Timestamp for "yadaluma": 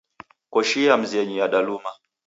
1.41-1.89